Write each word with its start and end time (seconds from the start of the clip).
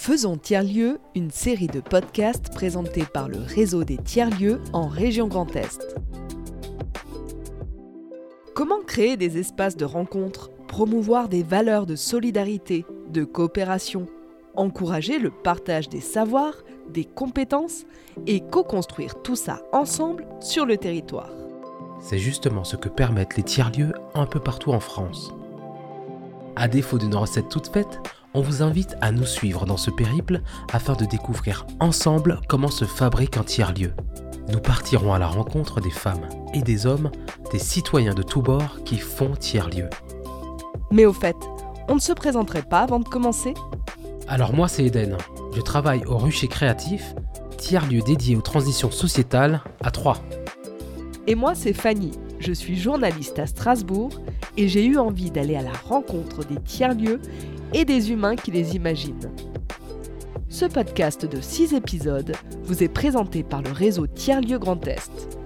Faisons 0.00 0.36
Tiers-Lieux, 0.36 1.00
une 1.16 1.32
série 1.32 1.66
de 1.66 1.80
podcasts 1.80 2.54
présentés 2.54 3.04
par 3.04 3.28
le 3.28 3.38
réseau 3.38 3.82
des 3.82 3.98
tiers-lieux 3.98 4.60
en 4.72 4.86
région 4.86 5.26
Grand 5.26 5.54
Est. 5.56 5.96
Comment 8.54 8.80
créer 8.86 9.16
des 9.16 9.38
espaces 9.38 9.76
de 9.76 9.84
rencontre, 9.84 10.50
promouvoir 10.68 11.28
des 11.28 11.42
valeurs 11.42 11.84
de 11.84 11.96
solidarité, 11.96 12.86
de 13.10 13.24
coopération, 13.24 14.06
encourager 14.54 15.18
le 15.18 15.30
partage 15.30 15.88
des 15.88 16.00
savoirs, 16.00 16.62
des 16.88 17.04
compétences 17.04 17.84
et 18.28 18.40
co-construire 18.40 19.20
tout 19.22 19.36
ça 19.36 19.62
ensemble 19.72 20.28
sur 20.38 20.64
le 20.64 20.76
territoire? 20.76 21.32
C'est 22.00 22.18
justement 22.18 22.62
ce 22.62 22.76
que 22.76 22.88
permettent 22.88 23.36
les 23.36 23.42
tiers-lieux 23.42 23.92
un 24.14 24.26
peu 24.26 24.38
partout 24.38 24.70
en 24.70 24.80
France. 24.80 25.34
À 26.54 26.68
défaut 26.68 26.98
d'une 26.98 27.16
recette 27.16 27.48
toute 27.48 27.66
faite, 27.66 28.00
on 28.34 28.40
vous 28.40 28.62
invite 28.62 28.96
à 29.00 29.10
nous 29.12 29.26
suivre 29.26 29.64
dans 29.64 29.76
ce 29.76 29.90
périple 29.90 30.42
afin 30.72 30.94
de 30.94 31.04
découvrir 31.04 31.66
ensemble 31.80 32.40
comment 32.48 32.70
se 32.70 32.84
fabrique 32.84 33.36
un 33.36 33.42
tiers-lieu. 33.42 33.92
Nous 34.52 34.60
partirons 34.60 35.12
à 35.12 35.18
la 35.18 35.26
rencontre 35.26 35.80
des 35.80 35.90
femmes 35.90 36.28
et 36.54 36.62
des 36.62 36.86
hommes, 36.86 37.10
des 37.52 37.58
citoyens 37.58 38.14
de 38.14 38.22
tous 38.22 38.42
bords 38.42 38.82
qui 38.84 38.98
font 38.98 39.34
tiers-lieu. 39.34 39.88
Mais 40.90 41.04
au 41.04 41.12
fait, 41.12 41.36
on 41.88 41.94
ne 41.94 42.00
se 42.00 42.12
présenterait 42.12 42.62
pas 42.62 42.80
avant 42.80 43.00
de 43.00 43.08
commencer? 43.08 43.54
Alors 44.26 44.54
moi 44.54 44.68
c'est 44.68 44.84
Eden, 44.84 45.16
je 45.54 45.60
travaille 45.60 46.04
au 46.04 46.18
Rucher 46.18 46.48
Créatif, 46.48 47.14
tiers-lieu 47.56 48.02
dédié 48.02 48.36
aux 48.36 48.42
transitions 48.42 48.90
sociétales 48.90 49.62
à 49.82 49.90
Troyes. 49.90 50.18
Et 51.26 51.34
moi 51.34 51.54
c'est 51.54 51.72
Fanny, 51.72 52.12
je 52.38 52.52
suis 52.52 52.78
journaliste 52.78 53.38
à 53.38 53.46
Strasbourg 53.46 54.10
et 54.56 54.68
j'ai 54.68 54.84
eu 54.84 54.98
envie 54.98 55.30
d'aller 55.30 55.56
à 55.56 55.62
la 55.62 55.72
rencontre 55.72 56.44
des 56.44 56.60
tiers-lieux 56.60 57.20
et 57.72 57.84
des 57.84 58.10
humains 58.10 58.36
qui 58.36 58.50
les 58.50 58.76
imaginent. 58.76 59.30
Ce 60.48 60.64
podcast 60.64 61.26
de 61.26 61.40
6 61.40 61.74
épisodes 61.74 62.34
vous 62.64 62.82
est 62.82 62.88
présenté 62.88 63.42
par 63.42 63.62
le 63.62 63.70
réseau 63.70 64.06
Tiers-Lieux 64.06 64.58
Grand 64.58 64.86
Est. 64.86 65.38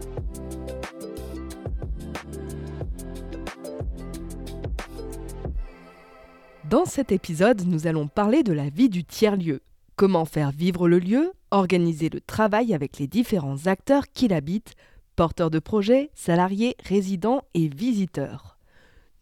Dans 6.71 6.87
cet 6.87 7.13
épisode, 7.13 7.67
nous 7.67 7.87
allons 7.87 8.09
parler 8.09 8.43
de 8.43 8.53
la 8.53 8.71
vie 8.71 8.89
du 8.89 9.05
tiers-lieu. 9.05 9.61
Comment 9.97 10.25
faire 10.25 10.53
vivre 10.53 10.89
le 10.89 10.99
lieu, 10.99 11.33
organiser 11.51 12.09
le 12.09 12.21
travail 12.21 12.73
avec 12.73 12.99
les 12.99 13.07
différents 13.07 13.67
acteurs 13.67 14.05
qui 14.15 14.29
l'habitent, 14.29 14.75
porteurs 15.15 15.51
de 15.51 15.59
projets, 15.59 16.11
salariés, 16.15 16.77
résidents 16.83 17.43
et 17.53 17.69
visiteurs 17.69 18.52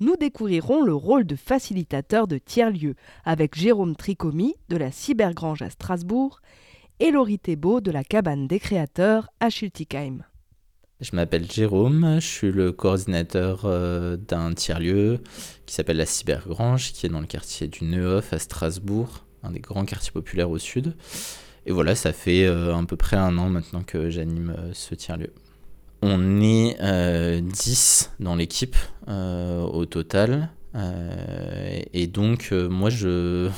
nous 0.00 0.16
découvrirons 0.16 0.82
le 0.82 0.94
rôle 0.94 1.24
de 1.24 1.36
facilitateur 1.36 2.26
de 2.26 2.38
tiers-lieux 2.38 2.94
avec 3.24 3.54
Jérôme 3.54 3.94
Tricomi 3.94 4.54
de 4.68 4.76
la 4.76 4.90
Cybergrange 4.90 5.62
à 5.62 5.70
Strasbourg 5.70 6.40
et 6.98 7.10
Laurie 7.10 7.38
Thébault 7.38 7.80
de 7.80 7.90
la 7.90 8.02
Cabane 8.02 8.46
des 8.46 8.58
Créateurs 8.58 9.28
à 9.40 9.50
Schiltigheim. 9.50 10.24
Je 11.00 11.16
m'appelle 11.16 11.50
Jérôme, 11.50 12.16
je 12.20 12.26
suis 12.26 12.52
le 12.52 12.72
coordinateur 12.72 13.62
euh, 13.64 14.18
d'un 14.18 14.52
tiers-lieu 14.52 15.20
qui 15.64 15.74
s'appelle 15.74 15.96
la 15.96 16.04
Cybergrange, 16.04 16.92
qui 16.92 17.06
est 17.06 17.08
dans 17.08 17.20
le 17.20 17.26
quartier 17.26 17.68
du 17.68 17.84
Neuhof 17.84 18.34
à 18.34 18.38
Strasbourg, 18.38 19.24
un 19.42 19.50
des 19.50 19.60
grands 19.60 19.86
quartiers 19.86 20.12
populaires 20.12 20.50
au 20.50 20.58
sud. 20.58 20.94
Et 21.64 21.72
voilà, 21.72 21.94
ça 21.94 22.12
fait 22.12 22.44
euh, 22.44 22.74
à 22.74 22.84
peu 22.84 22.96
près 22.96 23.16
un 23.16 23.38
an 23.38 23.48
maintenant 23.48 23.82
que 23.82 24.10
j'anime 24.10 24.54
euh, 24.58 24.72
ce 24.74 24.94
tiers-lieu. 24.94 25.32
On 26.02 26.40
est 26.40 26.76
10 27.42 28.10
euh, 28.20 28.24
dans 28.24 28.34
l'équipe 28.34 28.76
euh, 29.08 29.62
au 29.62 29.84
total. 29.84 30.50
Euh, 30.74 31.80
et 31.92 32.06
donc, 32.06 32.52
moi, 32.52 32.90
je. 32.90 33.50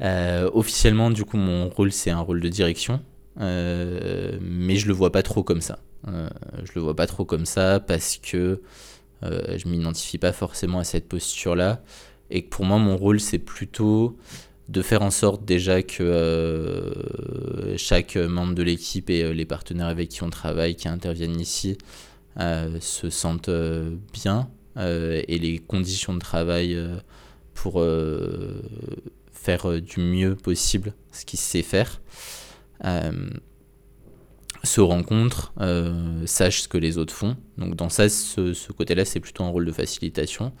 officiellement, 0.52 1.10
du 1.10 1.24
coup, 1.24 1.38
mon 1.38 1.68
rôle, 1.68 1.92
c'est 1.92 2.10
un 2.10 2.20
rôle 2.20 2.40
de 2.40 2.48
direction. 2.48 3.00
mais 3.38 4.76
je 4.76 4.86
le 4.86 4.92
vois 4.92 5.10
pas 5.10 5.22
trop 5.22 5.42
comme 5.42 5.62
ça. 5.62 5.78
je 6.06 6.72
le 6.74 6.80
vois 6.80 6.94
pas 6.94 7.06
trop 7.06 7.24
comme 7.24 7.46
ça 7.46 7.80
parce 7.80 8.18
que 8.18 8.60
je 9.22 9.68
m'identifie 9.68 10.18
pas 10.18 10.32
forcément 10.32 10.80
à 10.80 10.84
cette 10.84 11.08
posture-là. 11.08 11.82
Et 12.28 12.44
que 12.44 12.50
pour 12.50 12.64
moi, 12.64 12.78
mon 12.78 12.96
rôle, 12.96 13.20
c'est 13.20 13.38
plutôt 13.38 14.18
de 14.68 14.82
faire 14.82 15.02
en 15.02 15.10
sorte 15.10 15.44
déjà 15.44 15.82
que 15.82 16.02
euh, 16.02 17.76
chaque 17.76 18.16
membre 18.16 18.54
de 18.54 18.62
l'équipe 18.62 19.10
et 19.10 19.22
euh, 19.22 19.32
les 19.32 19.44
partenaires 19.44 19.86
avec 19.86 20.08
qui 20.08 20.22
on 20.22 20.30
travaille, 20.30 20.74
qui 20.74 20.88
interviennent 20.88 21.40
ici, 21.40 21.78
euh, 22.40 22.78
se 22.80 23.10
sentent 23.10 23.50
bien 24.12 24.48
et 24.78 25.38
les 25.38 25.58
conditions 25.58 26.12
de 26.12 26.18
travail 26.18 26.78
pour 27.54 27.82
faire 29.32 29.80
du 29.80 30.00
mieux 30.00 30.36
possible 30.36 30.92
ce 31.12 31.24
qu'ils 31.24 31.38
sait 31.38 31.62
faire 31.62 32.02
se 34.62 34.80
rencontrent, 34.82 35.54
sachent 36.26 36.60
ce 36.60 36.68
que 36.68 36.76
les 36.76 36.98
autres 36.98 37.14
font. 37.14 37.38
Donc 37.56 37.74
dans 37.74 37.88
ça, 37.88 38.10
ce, 38.10 38.52
ce 38.52 38.70
côté-là, 38.70 39.06
c'est 39.06 39.20
plutôt 39.20 39.44
un 39.44 39.48
rôle 39.48 39.64
de 39.64 39.72
facilitation. 39.72 40.52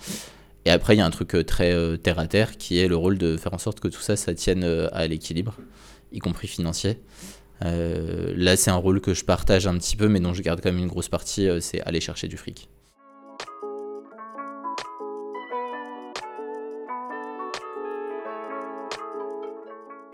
Et 0.66 0.70
après, 0.70 0.96
il 0.96 0.98
y 0.98 1.00
a 1.00 1.06
un 1.06 1.10
truc 1.10 1.36
euh, 1.36 1.44
très 1.44 1.72
euh, 1.72 1.96
terre 1.96 2.18
à 2.18 2.26
terre 2.26 2.56
qui 2.56 2.80
est 2.80 2.88
le 2.88 2.96
rôle 2.96 3.18
de 3.18 3.36
faire 3.36 3.54
en 3.54 3.58
sorte 3.58 3.78
que 3.78 3.86
tout 3.86 4.00
ça, 4.00 4.16
ça 4.16 4.34
tienne 4.34 4.64
euh, 4.64 4.88
à 4.90 5.06
l'équilibre, 5.06 5.54
y 6.10 6.18
compris 6.18 6.48
financier. 6.48 6.98
là, 7.60 8.56
c'est 8.56 8.72
un 8.72 8.76
rôle 8.76 9.00
que 9.00 9.14
je 9.14 9.24
partage 9.24 9.68
un 9.68 9.78
petit 9.78 9.94
peu, 9.96 10.08
mais 10.08 10.18
dont 10.18 10.34
je 10.34 10.42
garde 10.42 10.60
quand 10.60 10.72
même 10.72 10.82
une 10.82 10.88
grosse 10.88 11.08
partie, 11.08 11.48
c'est 11.60 11.80
aller 11.82 12.00
chercher 12.00 12.26
du 12.26 12.36
fric. 12.36 12.68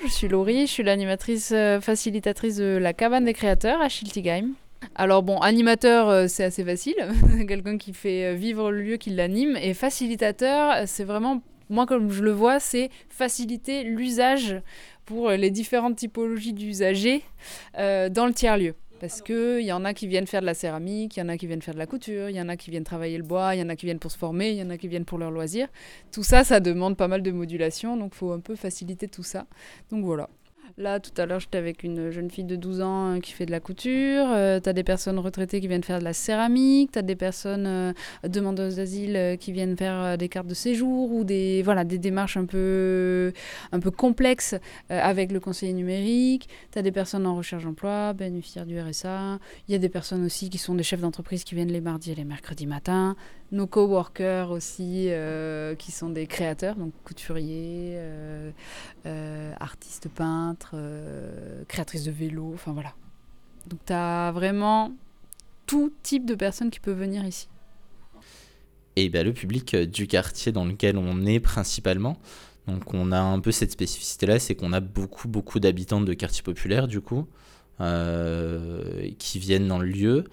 Je 0.05 0.09
suis 0.09 0.29
Laurie, 0.29 0.67
je 0.67 0.73
suis 0.73 0.83
l'animatrice 0.83 1.55
facilitatrice 1.81 2.57
de 2.57 2.77
la 2.77 2.93
cabane 2.93 3.25
des 3.25 3.33
créateurs 3.33 3.81
à 3.81 3.89
Schiltigheim. 3.89 4.51
Alors 4.95 5.23
bon, 5.23 5.39
animateur, 5.39 6.09
euh, 6.09 6.27
c'est 6.29 6.45
assez 6.45 6.65
facile. 6.65 6.97
Quelqu'un 7.49 7.79
qui 7.79 7.93
fait 7.93 8.27
euh, 8.27 8.35
vivre 8.35 8.71
le 8.71 8.83
lieu, 8.83 8.97
qui 8.97 9.11
l'anime. 9.11 9.57
Et 9.57 9.75
facilitateur, 9.75 10.87
c'est 10.87 11.05
vraiment, 11.05 11.43
moi 11.71 11.87
comme 11.87 12.11
je 12.11 12.23
le 12.23 12.33
vois, 12.33 12.61
c'est 12.61 12.91
faciliter 13.09 13.85
l'usage 13.85 14.61
pour 15.05 15.31
les 15.31 15.51
différentes 15.51 15.97
typologies 15.97 16.53
d'usagers 16.53 17.23
euh, 17.79 18.09
dans 18.09 18.27
le 18.27 18.33
tiers-lieu. 18.33 18.75
Parce 19.01 19.21
qu'il 19.21 19.63
y 19.63 19.73
en 19.73 19.85
a 19.85 19.95
qui 19.95 20.07
viennent 20.07 20.29
faire 20.29 20.43
de 20.43 20.47
la 20.47 20.55
céramique, 20.55 21.17
il 21.17 21.21
y 21.21 21.23
en 21.25 21.29
a 21.29 21.37
qui 21.37 21.49
viennent 21.49 21.61
faire 21.61 21.75
de 21.75 21.79
la 21.81 21.87
couture, 21.87 22.31
il 22.31 22.37
y 22.37 22.41
en 22.41 22.49
a 22.49 22.57
qui 22.57 22.71
viennent 22.71 22.85
travailler 22.85 23.17
le 23.19 23.25
bois, 23.25 23.57
il 23.57 23.59
y 23.59 23.63
en 23.63 23.69
a 23.69 23.75
qui 23.75 23.85
viennent 23.85 23.99
pour 23.99 24.13
se 24.13 24.19
former, 24.19 24.51
il 24.51 24.59
y 24.59 24.63
en 24.63 24.71
a 24.71 24.77
qui 24.77 24.87
viennent 24.87 25.05
pour 25.05 25.19
leur 25.19 25.33
loisir. 25.33 25.67
Tout 26.13 26.23
ça, 26.23 26.45
ça 26.45 26.61
demande 26.61 26.97
pas 26.97 27.09
mal 27.09 27.21
de 27.21 27.33
modulation, 27.33 27.97
donc 27.97 28.13
il 28.15 28.19
faut 28.19 28.31
un 28.31 28.39
peu 28.39 28.55
faciliter 28.55 29.09
tout 29.09 29.25
ça. 29.25 29.47
Donc 29.91 30.05
voilà. 30.05 30.29
Là, 30.79 31.01
tout 31.01 31.11
à 31.21 31.27
l'heure, 31.27 31.41
j'étais 31.41 31.59
avec 31.59 31.83
une 31.83 32.11
jeune 32.11 32.31
fille 32.31 32.45
de 32.45 32.57
12 32.57 32.81
ans 32.81 33.15
euh, 33.15 33.21
qui 33.21 33.33
fait 33.33 33.45
de 33.45 33.51
la 33.51 33.61
couture. 33.61 34.25
Euh, 34.31 34.59
tu 34.59 34.69
as 34.69 34.73
des 34.73 34.85
personnes 34.85 35.19
retraitées 35.19 35.61
qui 35.61 35.69
viennent 35.69 35.83
faire 35.83 35.99
de 35.99 36.05
la 36.05 36.15
céramique. 36.15 36.93
Tu 36.93 36.99
as 36.99 37.03
des 37.03 37.15
personnes 37.15 37.67
euh, 37.67 37.93
demandeuses 38.27 38.77
d'asile 38.77 39.37
qui 39.39 39.53
viennent 39.53 39.77
faire 39.77 40.17
des 40.17 40.29
cartes 40.29 40.47
de 40.47 40.55
séjour 40.55 41.13
ou 41.13 41.25
des, 41.25 41.63
voilà, 41.63 41.85
des 41.85 41.99
démarches 41.99 42.37
un 42.37 42.47
peu, 42.47 43.33
un 43.73 43.81
peu 43.81 43.91
complexes 43.91 44.55
avec 44.89 45.33
le 45.33 45.41
conseiller 45.41 45.73
numérique. 45.73 46.49
Tu 46.73 46.79
as 46.79 46.83
des 46.83 46.93
personnes 46.93 47.27
en 47.27 47.37
recherche 47.37 47.65
d'emploi, 47.65 48.13
bénéficiaires 48.15 48.67
du 48.67 48.81
RSA. 48.81 49.39
Il 49.69 49.73
y 49.73 49.75
a 49.75 49.79
des 49.79 49.89
personnes 49.89 50.25
aussi 50.25 50.49
qui 50.49 50.59
sont 50.59 50.75
des 50.75 50.83
chefs 50.83 51.01
d'entreprise 51.01 51.45
qui 51.45 51.55
viennent 51.55 51.73
les 51.73 51.81
mardis 51.81 52.13
et 52.13 52.15
les 52.15 52.25
mercredis 52.25 52.67
matins 52.67 53.17
nos 53.53 53.67
coworkers 53.67 54.51
aussi, 54.51 55.07
euh, 55.09 55.75
qui 55.75 55.93
sont 55.93 56.09
des 56.09 56.27
créateurs, 56.27 56.75
donc 56.75 56.93
couturiers, 57.05 57.93
euh, 57.97 58.51
euh, 59.07 59.53
artistes 59.61 60.09
peintres, 60.09 60.75
créatrices 61.69 62.05
de 62.05 62.11
vélo, 62.11 62.51
enfin 62.55 62.73
voilà. 62.73 62.95
Donc 63.67 63.81
tu 63.87 63.93
as 63.93 64.33
vraiment 64.33 64.93
tout 65.67 65.93
type 66.03 66.27
de 66.27 66.35
personnes 66.35 66.71
qui 66.71 66.81
peuvent 66.81 66.99
venir 66.99 67.25
ici. 67.25 67.49
Et 68.97 69.09
bien, 69.09 69.23
le 69.23 69.33
public 69.33 69.77
du 69.77 70.07
quartier 70.07 70.51
dans 70.53 70.65
lequel 70.65 70.97
on 70.97 71.25
est 71.25 71.41
principalement, 71.41 72.19
donc 72.67 72.93
on 72.95 73.13
a 73.13 73.21
un 73.21 73.41
peu 73.41 73.53
cette 73.53 73.73
spécificité-là, 73.73 74.39
c'est 74.39 74.55
qu'on 74.55 74.73
a 74.73 74.81
beaucoup, 74.81 75.29
beaucoup 75.29 75.61
d'habitants 75.61 76.01
de 76.01 76.15
quartiers 76.15 76.43
populaires, 76.43 76.89
du 76.89 77.01
coup, 77.01 77.27
qui 77.79 79.39
viennent 79.39 79.69
dans 79.69 79.79
le 79.79 79.87
lieu. 79.87 80.25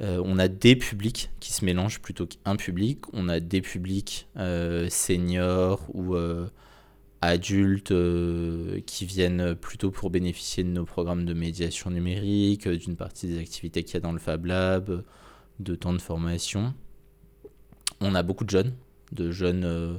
Euh, 0.00 0.20
on 0.24 0.38
a 0.38 0.48
des 0.48 0.76
publics 0.76 1.30
qui 1.40 1.52
se 1.52 1.64
mélangent 1.64 2.00
plutôt 2.00 2.26
qu'un 2.26 2.56
public. 2.56 3.00
On 3.12 3.28
a 3.28 3.40
des 3.40 3.60
publics 3.60 4.28
euh, 4.36 4.88
seniors 4.90 5.86
ou 5.94 6.14
euh, 6.14 6.48
adultes 7.22 7.94
qui 8.84 9.06
viennent 9.06 9.54
plutôt 9.54 9.90
pour 9.90 10.10
bénéficier 10.10 10.64
de 10.64 10.68
nos 10.68 10.84
programmes 10.84 11.24
de 11.24 11.34
médiation 11.34 11.90
numérique, 11.90 12.68
d'une 12.68 12.96
partie 12.96 13.26
des 13.26 13.38
activités 13.38 13.82
qu'il 13.84 13.94
y 13.94 13.96
a 13.96 14.00
dans 14.00 14.12
le 14.12 14.18
Fab 14.18 14.44
Lab, 14.44 15.02
de 15.60 15.74
temps 15.74 15.94
de 15.94 16.00
formation. 16.00 16.74
On 18.00 18.14
a 18.14 18.22
beaucoup 18.22 18.44
de 18.44 18.50
jeunes, 18.50 18.74
de 19.12 19.30
jeunes 19.30 19.98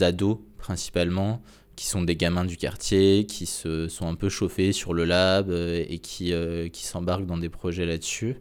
ados 0.00 0.38
principalement, 0.56 1.42
qui 1.76 1.86
sont 1.86 2.02
des 2.02 2.16
gamins 2.16 2.46
du 2.46 2.56
quartier, 2.56 3.26
qui 3.26 3.44
se 3.44 3.88
sont 3.88 4.08
un 4.08 4.14
peu 4.14 4.30
chauffés 4.30 4.72
sur 4.72 4.94
le 4.94 5.04
lab 5.04 5.50
et 5.50 5.98
qui, 5.98 6.32
qui 6.72 6.86
s'embarquent 6.86 7.26
dans 7.26 7.38
des 7.38 7.50
projets 7.50 7.84
là-dessus. 7.84 8.36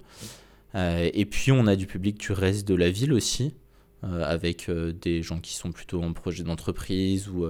Euh, 0.76 1.10
et 1.14 1.26
puis 1.26 1.52
on 1.52 1.68
a 1.68 1.76
du 1.76 1.88
public 1.88 2.20
du 2.20 2.32
reste 2.32 2.68
de 2.68 2.76
la 2.76 2.90
ville 2.90 3.14
aussi, 3.14 3.54
euh, 4.04 4.24
avec 4.24 4.70
euh, 4.70 4.94
des 4.94 5.22
gens 5.22 5.40
qui 5.40 5.54
sont 5.54 5.72
plutôt 5.72 6.02
en 6.02 6.14
projet 6.14 6.44
d'entreprise 6.44 7.28
ou 7.28 7.50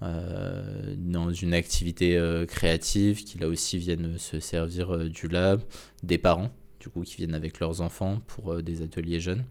dans 0.00 1.32
une 1.32 1.54
activité 1.54 2.20
créative, 2.46 3.24
qui 3.24 3.38
là 3.38 3.48
aussi 3.48 3.78
viennent 3.78 4.18
se 4.18 4.38
servir 4.38 5.08
du 5.08 5.28
lab, 5.28 5.62
des 6.02 6.18
parents, 6.18 6.50
du 6.78 6.90
coup, 6.90 7.04
qui 7.04 7.16
viennent 7.16 7.34
avec 7.34 7.58
leurs 7.58 7.80
enfants 7.80 8.20
pour 8.26 8.62
des 8.62 8.82
ateliers 8.82 9.18
jeunes. 9.18 9.44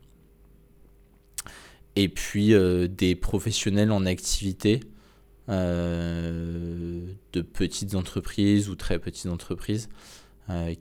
Et 1.95 2.07
puis 2.07 2.53
des 2.87 3.15
professionnels 3.15 3.91
en 3.91 4.05
activité, 4.05 4.81
de 5.47 7.41
petites 7.41 7.95
entreprises 7.95 8.69
ou 8.69 8.75
très 8.75 8.99
petites 8.99 9.31
entreprises, 9.31 9.89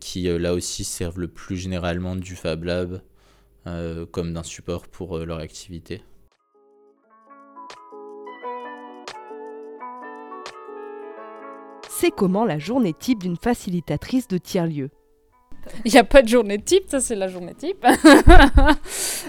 qui 0.01 0.25
là 0.25 0.55
aussi 0.55 0.85
servent 0.85 1.21
le 1.21 1.29
plus 1.29 1.57
généralement 1.57 2.17
du 2.17 2.37
Fab 2.37 2.65
Lab 2.65 3.01
comme 4.11 4.33
d'un 4.33 4.43
support 4.43 4.89
pour 4.89 5.19
leur 5.19 5.39
activité. 5.39 6.03
c'est 12.03 12.11
comment 12.11 12.45
la 12.45 12.59
journée 12.59 12.95
type 12.95 13.21
d'une 13.21 13.37
facilitatrice 13.37 14.27
de 14.27 14.37
tiers-lieu. 14.37 14.91
Il 15.85 15.93
n'y 15.93 15.99
a 15.99 16.05
pas 16.05 16.23
de 16.23 16.29
journée 16.29 16.59
type, 16.59 16.85
ça 16.89 17.01
c'est 17.01 17.15
la 17.15 17.29
journée 17.29 17.55
type. 17.55 17.87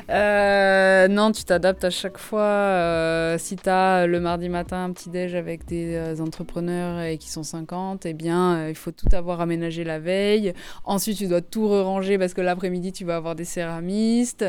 Euh, 0.09 1.07
non, 1.07 1.31
tu 1.31 1.43
t'adaptes 1.45 1.83
à 1.85 1.89
chaque 1.89 2.17
fois. 2.17 2.41
Euh, 2.41 3.37
si 3.37 3.55
tu 3.55 3.69
as 3.69 4.05
le 4.05 4.19
mardi 4.19 4.49
matin 4.49 4.83
un 4.83 4.91
petit 4.91 5.09
déj 5.09 5.33
avec 5.33 5.65
des 5.65 5.95
euh, 5.95 6.19
entrepreneurs 6.19 7.01
et 7.01 7.17
qui 7.17 7.29
sont 7.29 7.43
50, 7.43 8.05
eh 8.05 8.13
bien, 8.13 8.67
il 8.67 8.75
faut 8.75 8.91
tout 8.91 9.07
avoir 9.13 9.39
aménagé 9.39 9.83
la 9.83 9.99
veille. 9.99 10.53
Ensuite, 10.83 11.17
tu 11.17 11.27
dois 11.27 11.41
tout 11.41 11.67
ranger 11.69 12.17
parce 12.17 12.33
que 12.33 12.41
l'après-midi, 12.41 12.91
tu 12.91 13.05
vas 13.05 13.15
avoir 13.15 13.35
des 13.35 13.45
céramistes. 13.45 14.45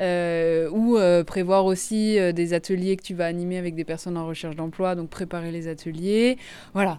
ou 0.00 0.98
prévoir 1.26 1.66
aussi 1.66 2.18
des 2.32 2.54
ateliers 2.54 2.96
que 2.96 3.02
tu 3.02 3.14
vas 3.14 3.26
animer 3.26 3.58
avec 3.58 3.74
des 3.74 3.84
personnes 3.84 4.16
en 4.16 4.26
recherche 4.26 4.56
d'emploi, 4.56 4.94
donc 4.94 5.10
préparer 5.10 5.50
les 5.50 5.68
ateliers. 5.68 6.38
Voilà, 6.72 6.98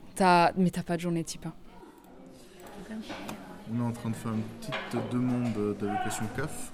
mais 0.58 0.70
tu 0.70 0.82
pas 0.84 0.96
de 0.96 1.02
journée 1.02 1.24
type. 1.24 1.48
Hein. 1.48 1.54
On 3.72 3.80
est 3.80 3.88
en 3.88 3.92
train 3.92 4.10
de 4.10 4.16
faire 4.16 4.32
une 4.32 4.44
petite 4.60 5.12
demande 5.12 5.78
d'allocation 5.80 6.26
CAF. 6.36 6.72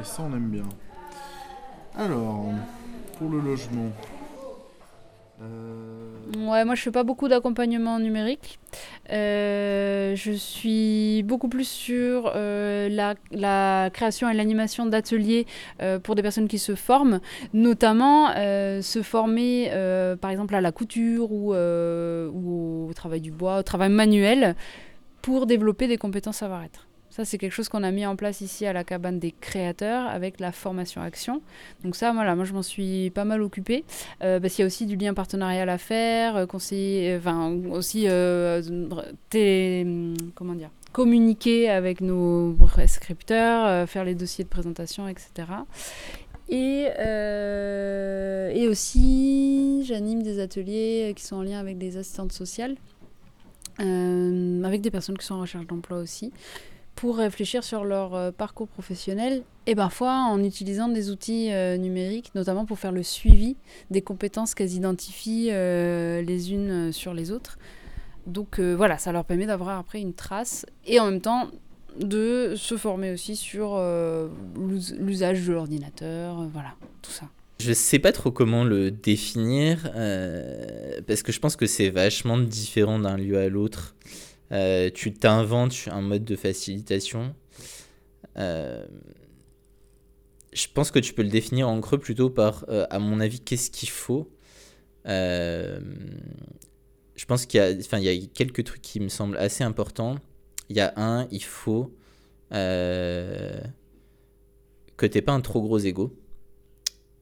Et 0.00 0.04
ça, 0.04 0.22
on 0.22 0.34
aime 0.36 0.50
bien. 0.50 0.68
Alors, 1.96 2.46
pour 3.18 3.30
le 3.30 3.40
logement. 3.40 3.90
Euh, 5.42 6.48
ouais, 6.48 6.64
moi 6.64 6.74
je 6.74 6.82
fais 6.82 6.90
pas 6.92 7.02
beaucoup 7.02 7.28
d'accompagnement 7.28 7.98
numérique. 7.98 8.58
Euh, 9.10 10.14
je 10.14 10.32
suis 10.32 11.22
beaucoup 11.24 11.48
plus 11.48 11.68
sur 11.68 12.32
euh, 12.34 12.88
la, 13.30 13.90
création 13.90 14.28
et 14.30 14.34
l'animation 14.34 14.86
d'ateliers 14.86 15.46
pour 16.02 16.14
des 16.14 16.22
personnes 16.22 16.48
qui 16.48 16.58
se 16.58 16.74
forment, 16.74 17.20
notamment 17.52 18.32
se 18.34 19.02
former 19.02 19.70
par 20.20 20.30
exemple 20.30 20.54
à 20.54 20.60
la 20.60 20.72
couture 20.72 21.32
ou, 21.32 21.54
ou, 21.54 22.88
au 22.88 22.92
travail 22.94 23.20
du 23.20 23.30
bois, 23.30 23.58
au 23.58 23.62
travail 23.62 23.90
manuel 23.90 24.54
pour 25.24 25.46
développer 25.46 25.88
des 25.88 25.96
compétences 25.96 26.36
savoir-être. 26.36 26.86
Ça, 27.08 27.24
c'est 27.24 27.38
quelque 27.38 27.52
chose 27.52 27.70
qu'on 27.70 27.82
a 27.82 27.90
mis 27.90 28.04
en 28.04 28.14
place 28.14 28.42
ici 28.42 28.66
à 28.66 28.74
la 28.74 28.84
cabane 28.84 29.18
des 29.18 29.32
créateurs 29.32 30.06
avec 30.06 30.38
la 30.38 30.52
formation 30.52 31.00
action. 31.00 31.40
Donc 31.82 31.96
ça, 31.96 32.12
voilà, 32.12 32.34
moi 32.36 32.44
je 32.44 32.52
m'en 32.52 32.62
suis 32.62 33.08
pas 33.08 33.24
mal 33.24 33.40
occupée 33.40 33.84
euh, 34.22 34.38
parce 34.38 34.52
qu'il 34.52 34.64
y 34.64 34.64
a 34.64 34.66
aussi 34.66 34.84
du 34.84 34.96
lien 34.96 35.14
partenarial 35.14 35.70
à 35.70 35.78
faire, 35.78 36.36
euh, 36.36 36.46
conseiller, 36.46 37.16
enfin 37.16 37.52
aussi 37.70 38.04
euh, 38.06 38.60
comment 40.34 40.54
dire, 40.54 40.70
communiquer 40.92 41.70
avec 41.70 42.02
nos 42.02 42.52
prescripteurs, 42.52 43.88
faire 43.88 44.04
les 44.04 44.14
dossiers 44.14 44.44
de 44.44 44.50
présentation, 44.50 45.08
etc. 45.08 45.30
Et, 46.50 46.88
et 48.60 48.68
aussi, 48.68 49.84
j'anime 49.86 50.22
des 50.22 50.38
ateliers 50.38 51.14
qui 51.16 51.24
sont 51.24 51.36
en 51.36 51.42
lien 51.42 51.60
avec 51.60 51.78
des 51.78 51.96
assistantes 51.96 52.32
sociales. 52.32 52.76
Euh, 53.80 54.62
avec 54.62 54.82
des 54.82 54.90
personnes 54.90 55.18
qui 55.18 55.26
sont 55.26 55.34
en 55.34 55.40
recherche 55.40 55.66
d'emploi 55.66 55.98
aussi, 55.98 56.32
pour 56.94 57.16
réfléchir 57.16 57.64
sur 57.64 57.84
leur 57.84 58.14
euh, 58.14 58.30
parcours 58.30 58.68
professionnel 58.68 59.42
et 59.66 59.74
parfois 59.74 60.12
en 60.12 60.42
utilisant 60.44 60.86
des 60.86 61.10
outils 61.10 61.50
euh, 61.50 61.76
numériques, 61.76 62.30
notamment 62.36 62.66
pour 62.66 62.78
faire 62.78 62.92
le 62.92 63.02
suivi 63.02 63.56
des 63.90 64.00
compétences 64.00 64.54
qu'elles 64.54 64.74
identifient 64.74 65.50
les 65.50 66.52
unes 66.52 66.92
sur 66.92 67.14
les 67.14 67.32
autres. 67.32 67.58
Donc 68.26 68.60
voilà, 68.60 68.96
ça 68.96 69.12
leur 69.12 69.24
permet 69.24 69.46
d'avoir 69.46 69.78
après 69.78 70.00
une 70.00 70.14
trace 70.14 70.64
et 70.86 71.00
en 71.00 71.10
même 71.10 71.20
temps 71.20 71.48
de 71.98 72.54
se 72.56 72.76
former 72.76 73.12
aussi 73.12 73.36
sur 73.36 73.78
l'usage 74.98 75.46
de 75.46 75.52
l'ordinateur, 75.52 76.48
voilà, 76.52 76.74
tout 77.02 77.10
ça. 77.10 77.26
Je 77.60 77.72
sais 77.72 77.98
pas 77.98 78.12
trop 78.12 78.30
comment 78.30 78.64
le 78.64 78.90
définir, 78.90 79.90
euh, 79.94 81.00
parce 81.06 81.22
que 81.22 81.32
je 81.32 81.38
pense 81.40 81.56
que 81.56 81.66
c'est 81.66 81.88
vachement 81.88 82.36
différent 82.36 82.98
d'un 82.98 83.16
lieu 83.16 83.38
à 83.38 83.48
l'autre. 83.48 83.94
Euh, 84.52 84.90
tu 84.92 85.12
t'inventes 85.14 85.88
un 85.90 86.02
mode 86.02 86.24
de 86.24 86.36
facilitation. 86.36 87.34
Euh, 88.36 88.84
je 90.52 90.66
pense 90.72 90.90
que 90.90 90.98
tu 90.98 91.14
peux 91.14 91.22
le 91.22 91.28
définir 91.28 91.68
en 91.68 91.80
creux 91.80 91.98
plutôt 91.98 92.28
par, 92.28 92.66
à 92.68 92.98
mon 92.98 93.20
avis, 93.20 93.40
qu'est-ce 93.40 93.70
qu'il 93.70 93.88
faut. 93.88 94.30
je 95.06 95.78
pense 97.26 97.46
qu'il 97.46 97.58
y, 97.58 97.62
a, 97.62 97.70
il 97.70 98.04
y 98.04 98.08
a 98.08 98.26
quelques 98.34 98.64
trucs 98.64 98.82
qui 98.82 99.00
me 99.00 99.08
semblent 99.08 99.38
assez 99.38 99.64
importants. 99.64 100.16
Il 100.68 100.76
y 100.76 100.80
a 100.80 100.92
un, 100.96 101.28
il 101.30 101.42
faut 101.42 101.94
que 102.50 103.62
tu 104.98 105.06
n'aies 105.06 105.22
pas 105.22 105.32
un 105.32 105.40
trop 105.40 105.62
gros 105.62 105.78
ego 105.78 106.14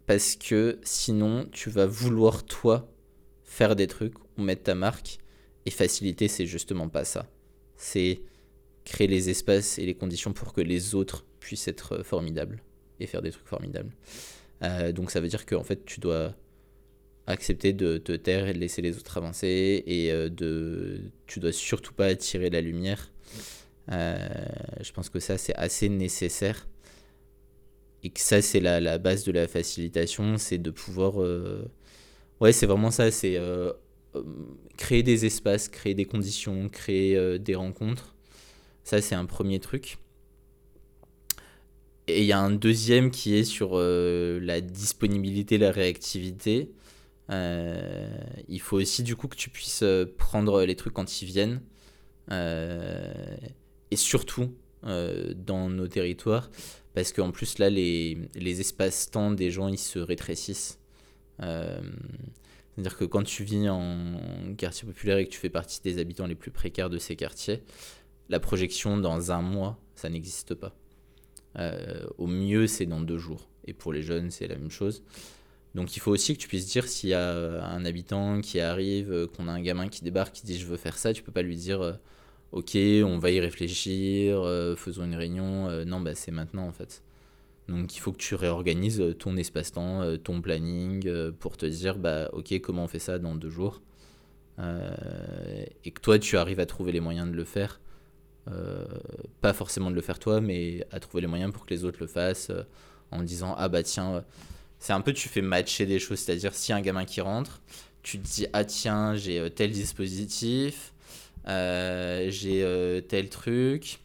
parce 0.06 0.36
que 0.36 0.78
sinon 0.82 1.46
tu 1.52 1.70
vas 1.70 1.86
vouloir 1.86 2.44
toi 2.44 2.88
faire 3.44 3.76
des 3.76 3.86
trucs 3.86 4.18
ou 4.36 4.42
mettre 4.42 4.64
ta 4.64 4.74
marque 4.74 5.18
et 5.66 5.70
faciliter 5.70 6.28
c'est 6.28 6.46
justement 6.46 6.88
pas 6.88 7.04
ça. 7.04 7.30
C'est 7.76 8.22
créer 8.84 9.06
les 9.06 9.30
espaces 9.30 9.78
et 9.78 9.86
les 9.86 9.94
conditions 9.94 10.32
pour 10.32 10.52
que 10.52 10.60
les 10.60 10.94
autres 10.94 11.24
puissent 11.40 11.68
être 11.68 12.02
formidables 12.02 12.62
et 13.00 13.06
faire 13.06 13.22
des 13.22 13.30
trucs 13.30 13.46
formidables. 13.46 13.92
Euh, 14.62 14.92
donc 14.92 15.10
ça 15.10 15.20
veut 15.20 15.28
dire 15.28 15.46
qu'en 15.46 15.62
fait 15.62 15.84
tu 15.84 16.00
dois 16.00 16.34
accepter 17.26 17.72
de 17.72 17.98
te 17.98 18.12
taire 18.12 18.48
et 18.48 18.52
de 18.52 18.58
laisser 18.58 18.82
les 18.82 18.96
autres 18.96 19.16
avancer 19.16 19.82
et 19.86 20.10
euh, 20.10 20.28
de 20.28 21.00
tu 21.26 21.40
dois 21.40 21.52
surtout 21.52 21.94
pas 21.94 22.06
attirer 22.06 22.50
la 22.50 22.60
lumière. 22.60 23.12
Euh, 23.90 24.16
je 24.80 24.92
pense 24.92 25.08
que 25.08 25.20
ça 25.20 25.38
c'est 25.38 25.54
assez 25.54 25.88
nécessaire 25.88 26.68
et 28.02 28.10
que 28.10 28.20
ça 28.20 28.42
c'est 28.42 28.60
la, 28.60 28.98
base 28.98 29.24
de 29.24 29.32
la 29.32 29.48
facilitation, 29.48 30.36
c'est 30.38 30.58
de 30.58 30.70
pouvoir... 30.70 31.22
Euh, 31.22 31.70
ouais, 32.40 32.52
c'est 32.52 32.66
vraiment 32.66 32.90
ça, 32.90 33.10
c'est 33.10 33.36
euh, 33.36 33.72
euh, 34.16 34.22
créer 34.76 35.02
des 35.02 35.24
espaces, 35.24 35.68
créer 35.68 35.94
des 35.94 36.04
conditions, 36.04 36.68
créer 36.68 37.38
des 37.38 37.54
rencontres. 37.54 38.14
Ça 38.84 39.00
c'est 39.00 39.14
un 39.14 39.26
premier 39.26 39.60
truc. 39.60 39.98
Et 42.08 42.20
il 42.20 42.26
y 42.26 42.32
a 42.32 42.40
un 42.40 42.50
deuxième 42.50 43.12
qui 43.12 43.36
est 43.36 43.44
sur 43.44 43.78
la 43.78 44.60
disponibilité, 44.60 45.56
la 45.56 45.70
réactivité. 45.70 46.72
il 47.30 48.60
faut 48.60 48.76
aussi 48.76 49.04
du 49.04 49.14
coup 49.14 49.28
que 49.28 49.36
tu 49.36 49.50
puisses 49.50 49.84
prendre 50.18 50.64
les 50.64 50.74
trucs 50.74 50.94
quand 50.94 51.22
ils 51.22 51.26
viennent. 51.26 51.60
et 52.30 53.96
surtout, 53.96 54.52
dans 54.82 55.70
nos 55.70 55.86
territoires, 55.86 56.50
parce 56.94 57.12
qu'en 57.12 57.30
plus 57.30 57.58
là 57.58 57.70
les, 57.70 58.18
les 58.34 58.60
espaces-temps 58.60 59.30
des 59.30 59.50
gens 59.50 59.68
ils 59.68 59.78
se 59.78 59.98
rétrécissent. 59.98 60.78
Euh, 61.40 61.80
c'est-à-dire 62.74 62.96
que 62.96 63.04
quand 63.04 63.22
tu 63.22 63.44
vis 63.44 63.68
en 63.68 64.54
quartier 64.56 64.86
populaire 64.86 65.18
et 65.18 65.26
que 65.26 65.30
tu 65.30 65.38
fais 65.38 65.50
partie 65.50 65.80
des 65.82 65.98
habitants 65.98 66.26
les 66.26 66.34
plus 66.34 66.50
précaires 66.50 66.90
de 66.90 66.98
ces 66.98 67.16
quartiers, 67.16 67.62
la 68.28 68.40
projection 68.40 68.96
dans 68.96 69.30
un 69.30 69.42
mois, 69.42 69.78
ça 69.94 70.08
n'existe 70.08 70.54
pas. 70.54 70.74
Euh, 71.58 72.06
au 72.16 72.26
mieux, 72.26 72.66
c'est 72.66 72.86
dans 72.86 73.00
deux 73.00 73.18
jours. 73.18 73.48
Et 73.66 73.74
pour 73.74 73.92
les 73.92 74.02
jeunes, 74.02 74.30
c'est 74.30 74.46
la 74.46 74.56
même 74.56 74.70
chose. 74.70 75.02
Donc 75.74 75.96
il 75.96 76.00
faut 76.00 76.10
aussi 76.10 76.34
que 76.34 76.40
tu 76.40 76.48
puisses 76.48 76.66
dire 76.66 76.88
s'il 76.88 77.10
y 77.10 77.14
a 77.14 77.64
un 77.64 77.84
habitant 77.84 78.40
qui 78.40 78.60
arrive, 78.60 79.28
qu'on 79.36 79.48
a 79.48 79.52
un 79.52 79.60
gamin 79.60 79.88
qui 79.88 80.02
débarque, 80.02 80.34
qui 80.34 80.46
dit 80.46 80.58
je 80.58 80.66
veux 80.66 80.76
faire 80.76 80.98
ça, 80.98 81.12
tu 81.12 81.22
peux 81.22 81.32
pas 81.32 81.42
lui 81.42 81.56
dire 81.56 81.98
ok, 82.52 82.76
on 83.04 83.18
va 83.18 83.30
y 83.30 83.40
réfléchir, 83.40 84.40
euh, 84.42 84.76
faisons 84.76 85.04
une 85.04 85.14
réunion. 85.14 85.68
Euh, 85.68 85.84
non, 85.84 86.00
bah, 86.00 86.14
c'est 86.14 86.30
maintenant 86.30 86.66
en 86.66 86.72
fait. 86.72 87.02
Donc 87.68 87.96
il 87.96 88.00
faut 88.00 88.12
que 88.12 88.18
tu 88.18 88.34
réorganises 88.34 89.02
ton 89.18 89.36
espace-temps, 89.36 90.16
ton 90.18 90.40
planning 90.42 91.30
pour 91.32 91.56
te 91.56 91.64
dire, 91.66 91.96
bah 91.96 92.28
ok, 92.32 92.60
comment 92.60 92.84
on 92.84 92.88
fait 92.88 92.98
ça 92.98 93.18
dans 93.18 93.34
deux 93.34 93.50
jours 93.50 93.80
Et 94.58 95.90
que 95.92 96.00
toi, 96.00 96.18
tu 96.18 96.36
arrives 96.36 96.60
à 96.60 96.66
trouver 96.66 96.92
les 96.92 97.00
moyens 97.00 97.30
de 97.30 97.36
le 97.36 97.44
faire. 97.44 97.80
pas 99.40 99.52
forcément 99.52 99.90
de 99.90 99.94
le 99.94 100.02
faire 100.02 100.18
toi, 100.18 100.40
mais 100.40 100.84
à 100.90 100.98
trouver 100.98 101.22
les 101.22 101.28
moyens 101.28 101.52
pour 101.52 101.64
que 101.64 101.72
les 101.72 101.84
autres 101.84 101.98
le 102.00 102.08
fassent 102.08 102.50
en 103.12 103.22
disant, 103.22 103.54
ah 103.56 103.68
bah 103.68 103.84
tiens, 103.84 104.24
c'est 104.80 104.92
un 104.92 105.00
peu, 105.00 105.12
tu 105.12 105.28
fais 105.28 105.40
matcher 105.42 105.86
des 105.86 106.00
choses. 106.00 106.18
C'est-à-dire, 106.18 106.54
si 106.54 106.72
un 106.72 106.80
gamin 106.80 107.04
qui 107.04 107.20
rentre, 107.20 107.62
tu 108.02 108.18
te 108.18 108.26
dis, 108.26 108.48
ah 108.52 108.64
tiens, 108.64 109.14
j'ai 109.14 109.48
tel 109.50 109.70
dispositif 109.70 110.92
euh, 110.92 111.01
j'ai 111.46 112.62
euh, 112.62 113.00
tel 113.00 113.28
truc, 113.28 113.98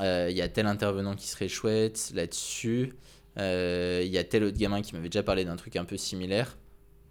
euh, 0.00 0.28
il 0.30 0.36
y 0.36 0.42
a 0.42 0.48
tel 0.48 0.66
intervenant 0.66 1.14
qui 1.14 1.28
serait 1.28 1.48
chouette 1.48 2.12
là-dessus, 2.14 2.94
il 3.36 4.08
y 4.08 4.18
a 4.18 4.24
tel 4.24 4.44
autre 4.44 4.56
gamin 4.58 4.82
qui 4.82 4.94
m'avait 4.94 5.08
déjà 5.08 5.22
parlé 5.22 5.44
d'un 5.44 5.56
truc 5.56 5.76
un 5.76 5.84
peu 5.84 5.96
similaire. 5.96 6.56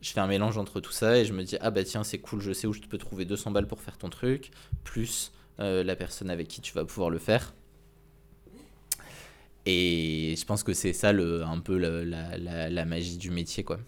je 0.02 0.12
fais 0.12 0.20
un 0.20 0.28
mélange 0.28 0.58
entre 0.58 0.80
tout 0.82 0.92
ça 0.92 1.18
et 1.18 1.26
je 1.26 1.34
me 1.34 1.44
dis 1.44 1.58
ah 1.62 1.72
bah 1.72 1.84
tiens 1.84 2.04
c'est 2.04 2.20
cool 2.20 2.42
je 2.42 2.52
sais 2.54 2.68
où 2.68 2.74
je 2.74 2.82
peux 2.82 2.98
trouver 2.98 3.26
200 3.26 3.52
balles 3.52 3.68
pour 3.68 3.82
faire 3.82 3.98
ton 3.98 4.10
truc 4.10 4.52
plus 4.84 5.32
euh, 5.60 5.84
la 5.84 5.96
personne 5.96 6.30
avec 6.30 6.48
qui 6.48 6.62
tu 6.62 6.74
vas 6.74 6.84
pouvoir 6.86 7.10
le 7.10 7.20
faire 7.20 7.54
et 9.66 10.36
je 10.38 10.46
pense 10.46 10.64
que 10.64 10.74
c'est 10.74 10.92
ça 10.94 11.14
le, 11.14 11.44
un 11.44 11.60
peu 11.60 11.78
la, 11.78 12.04
la, 12.04 12.38
la, 12.38 12.70
la 12.70 12.86
magie 12.86 13.18
du 13.18 13.32
métier 13.32 13.64
quoi 13.64 13.80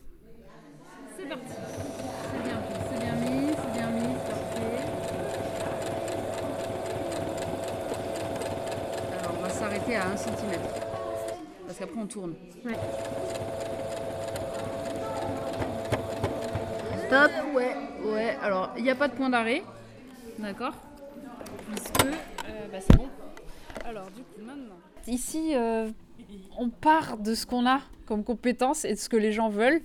C'est 1.18 1.28
parti. 1.28 1.44
C'est 1.52 2.44
bien 2.44 2.58
pris, 2.62 2.80
c'est 2.90 3.00
bien 3.02 3.16
mis, 3.16 3.48
c'est 3.52 3.74
bien 3.74 3.90
mis, 3.92 4.16
parfait. 4.30 4.86
Alors 9.20 9.36
on 9.38 9.42
va 9.42 9.50
s'arrêter 9.66 9.96
à 9.96 10.10
1 10.10 10.18
cm. 10.18 10.62
Parce 11.66 11.80
qu'après 11.80 12.00
on 12.00 12.06
tourne. 12.06 12.36
Stop. 17.08 17.32
Ouais, 17.54 17.76
ouais. 18.06 18.38
Alors 18.44 18.74
il 18.78 18.84
n'y 18.84 18.92
a 18.92 18.96
pas 18.96 19.08
de 19.08 19.14
point 19.14 19.30
d'arrêt. 19.30 19.64
D'accord 20.38 20.74
Puisque 21.72 22.06
euh, 22.06 22.68
bah, 22.72 22.78
c'est 22.80 22.96
bon. 22.96 23.10
Alors 23.84 24.06
du 24.12 24.22
coup 24.22 24.46
maintenant. 24.46 24.76
Ici 25.08 25.56
euh, 25.56 25.90
on 26.58 26.70
part 26.70 27.18
de 27.18 27.34
ce 27.34 27.48
qu'on 27.48 27.66
a 27.66 27.82
comme 28.06 28.24
compétences 28.24 28.86
et 28.86 28.94
de 28.94 29.00
ce 29.00 29.10
que 29.10 29.18
les 29.18 29.32
gens 29.32 29.50
veulent 29.50 29.82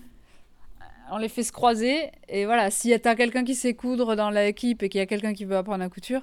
on 1.12 1.18
les 1.18 1.28
fait 1.28 1.42
se 1.42 1.50
croiser. 1.50 2.12
Et 2.28 2.44
voilà, 2.44 2.70
si 2.70 2.96
t'as 3.00 3.16
quelqu'un 3.16 3.42
qui 3.42 3.56
sait 3.56 3.74
coudre 3.74 4.14
dans 4.14 4.30
l'équipe 4.30 4.80
et 4.84 4.88
qu'il 4.88 5.00
y 5.00 5.02
a 5.02 5.06
quelqu'un 5.06 5.32
qui 5.32 5.44
veut 5.44 5.56
apprendre 5.56 5.80
la 5.80 5.88
couture, 5.88 6.22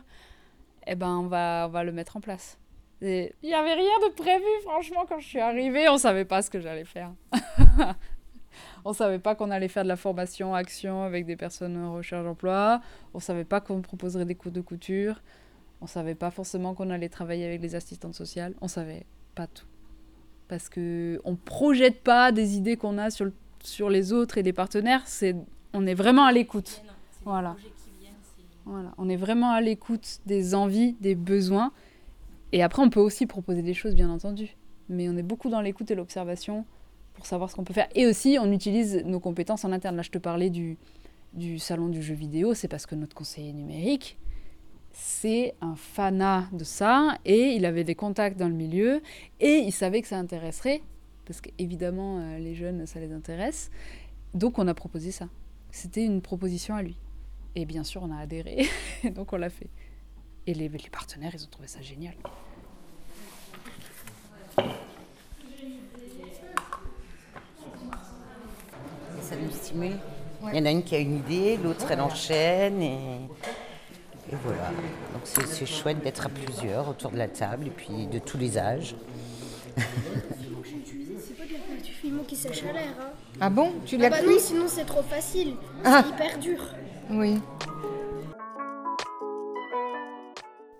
eh 0.85 0.95
ben 0.95 1.09
on 1.17 1.27
va, 1.27 1.65
on 1.67 1.71
va 1.71 1.83
le 1.83 1.91
mettre 1.91 2.15
en 2.15 2.21
place. 2.21 2.57
Il 3.01 3.31
n'y 3.43 3.53
avait 3.53 3.73
rien 3.73 3.99
de 4.07 4.13
prévu, 4.13 4.45
franchement, 4.63 5.05
quand 5.07 5.19
je 5.19 5.27
suis 5.27 5.39
arrivée, 5.39 5.87
on 5.89 5.97
savait 5.97 6.25
pas 6.25 6.41
ce 6.41 6.49
que 6.49 6.59
j'allais 6.59 6.85
faire. 6.85 7.11
on 8.85 8.93
savait 8.93 9.19
pas 9.19 9.35
qu'on 9.35 9.51
allait 9.51 9.67
faire 9.67 9.83
de 9.83 9.87
la 9.87 9.95
formation 9.95 10.55
action 10.55 11.03
avec 11.03 11.25
des 11.25 11.35
personnes 11.35 11.77
en 11.77 11.93
recherche 11.93 12.23
d'emploi. 12.23 12.81
On 13.13 13.19
savait 13.19 13.45
pas 13.45 13.61
qu'on 13.61 13.81
proposerait 13.81 14.25
des 14.25 14.35
cours 14.35 14.51
de 14.51 14.61
couture. 14.61 15.21
On 15.81 15.87
savait 15.87 16.15
pas 16.15 16.31
forcément 16.31 16.73
qu'on 16.73 16.89
allait 16.89 17.09
travailler 17.09 17.45
avec 17.45 17.61
les 17.61 17.75
assistantes 17.75 18.15
sociales. 18.15 18.55
On 18.61 18.67
savait 18.67 19.05
pas 19.35 19.45
tout. 19.45 19.67
Parce 20.47 20.69
que 20.69 21.21
on 21.23 21.35
projette 21.35 22.01
pas 22.01 22.31
des 22.31 22.57
idées 22.57 22.77
qu'on 22.77 22.97
a 22.97 23.11
sur 23.11 23.25
le 23.25 23.33
sur 23.63 23.89
les 23.89 24.13
autres 24.13 24.37
et 24.37 24.43
les 24.43 24.53
partenaires, 24.53 25.01
c'est 25.05 25.35
on 25.73 25.85
est 25.85 25.93
vraiment 25.93 26.25
à 26.25 26.31
l'écoute. 26.31 26.81
Voilà. 27.23 27.55
voilà. 28.65 28.93
On 28.97 29.09
est 29.09 29.17
vraiment 29.17 29.51
à 29.51 29.61
l'écoute 29.61 30.19
des 30.25 30.55
envies, 30.55 30.95
des 31.01 31.15
besoins. 31.15 31.71
Et 32.51 32.63
après, 32.63 32.81
on 32.81 32.89
peut 32.89 32.99
aussi 32.99 33.25
proposer 33.25 33.61
des 33.61 33.73
choses, 33.73 33.95
bien 33.95 34.09
entendu. 34.09 34.55
Mais 34.89 35.09
on 35.09 35.17
est 35.17 35.23
beaucoup 35.23 35.49
dans 35.49 35.61
l'écoute 35.61 35.91
et 35.91 35.95
l'observation 35.95 36.65
pour 37.13 37.25
savoir 37.25 37.49
ce 37.49 37.55
qu'on 37.55 37.63
peut 37.63 37.73
faire. 37.73 37.89
Et 37.95 38.05
aussi, 38.05 38.37
on 38.39 38.51
utilise 38.51 39.03
nos 39.05 39.19
compétences 39.19 39.65
en 39.65 39.71
interne. 39.71 39.95
Là, 39.95 40.03
je 40.03 40.11
te 40.11 40.17
parlais 40.17 40.49
du, 40.49 40.77
du 41.33 41.59
salon 41.59 41.89
du 41.89 42.01
jeu 42.01 42.13
vidéo, 42.13 42.53
c'est 42.53 42.67
parce 42.67 42.85
que 42.85 42.95
notre 42.95 43.15
conseiller 43.15 43.53
numérique, 43.53 44.17
c'est 44.93 45.55
un 45.61 45.75
fanat 45.75 46.47
de 46.53 46.63
ça, 46.63 47.17
et 47.25 47.53
il 47.55 47.65
avait 47.65 47.83
des 47.83 47.95
contacts 47.95 48.37
dans 48.37 48.47
le 48.47 48.53
milieu, 48.53 49.01
et 49.39 49.57
il 49.57 49.71
savait 49.71 50.01
que 50.01 50.07
ça 50.07 50.17
intéresserait 50.17 50.81
parce 51.27 51.41
qu'évidemment, 51.41 52.19
euh, 52.19 52.39
les 52.39 52.55
jeunes, 52.55 52.85
ça 52.85 53.01
les 53.01 53.11
intéresse. 53.11 53.69
Donc, 54.33 54.57
on 54.57 54.67
a 54.67 54.73
proposé 54.73 55.11
ça. 55.11 55.27
C'était 55.71 56.05
une 56.05 56.21
proposition 56.21 56.73
à 56.73 56.81
lui. 56.81 56.97
Et 57.55 57.65
bien 57.65 57.83
sûr, 57.83 58.01
on 58.01 58.11
a 58.11 58.17
adhéré, 58.17 58.65
donc 59.15 59.33
on 59.33 59.37
l'a 59.37 59.49
fait. 59.49 59.69
Et 60.47 60.53
les, 60.53 60.69
les 60.69 60.89
partenaires, 60.89 61.31
ils 61.33 61.43
ont 61.43 61.49
trouvé 61.51 61.67
ça 61.67 61.81
génial. 61.81 62.13
Ça 69.21 69.35
nous 69.35 69.51
stimule. 69.51 69.97
Il 70.53 70.57
y 70.57 70.61
en 70.61 70.65
a 70.65 70.71
une 70.71 70.83
qui 70.83 70.95
a 70.95 70.99
une 70.99 71.17
idée, 71.17 71.57
l'autre 71.57 71.85
elle 71.91 71.99
enchaîne 71.99 72.81
et, 72.81 73.19
et 74.31 74.35
voilà. 74.43 74.69
Donc 75.13 75.23
c'est 75.25 75.65
chouette 75.65 76.01
d'être 76.01 76.27
à 76.27 76.29
plusieurs 76.29 76.87
autour 76.87 77.11
de 77.11 77.17
la 77.17 77.27
table 77.27 77.67
et 77.67 77.71
puis 77.71 78.07
de 78.07 78.19
tous 78.19 78.37
les 78.37 78.57
âges. 78.57 78.95
Qui 82.27 82.35
sèche 82.35 82.63
à 82.63 82.71
l'air. 82.71 82.93
Hein. 83.01 83.09
Ah 83.41 83.49
bon? 83.49 83.73
Tu 83.85 83.95
Ah 83.95 84.03
l'as 84.03 84.09
bah 84.09 84.19
cuit 84.19 84.27
non, 84.27 84.39
sinon 84.39 84.65
c'est 84.67 84.85
trop 84.85 85.03
facile. 85.03 85.55
Ah. 85.83 86.03
C'est 86.03 86.13
hyper 86.13 86.37
dur. 86.39 86.63
Oui. 87.09 87.39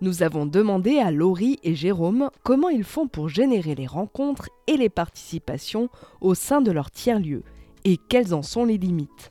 Nous 0.00 0.22
avons 0.22 0.46
demandé 0.46 0.98
à 0.98 1.10
Laurie 1.10 1.58
et 1.64 1.74
Jérôme 1.74 2.30
comment 2.44 2.68
ils 2.68 2.84
font 2.84 3.08
pour 3.08 3.28
générer 3.28 3.74
les 3.74 3.86
rencontres 3.86 4.48
et 4.68 4.76
les 4.76 4.88
participations 4.88 5.88
au 6.20 6.34
sein 6.34 6.60
de 6.60 6.70
leur 6.70 6.90
tiers-lieu 6.90 7.42
et 7.84 7.96
quelles 7.96 8.32
en 8.32 8.42
sont 8.42 8.64
les 8.64 8.78
limites. 8.78 9.30